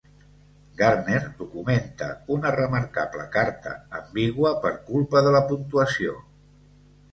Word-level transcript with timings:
Gardner 0.77 1.19
documenta 1.41 2.07
una 2.37 2.55
remarcable 2.55 3.27
carta 3.37 3.75
ambigua 4.01 4.55
per 4.67 4.75
culpa 4.91 5.25
de 5.29 5.37
la 5.39 5.45
puntuació. 5.55 6.19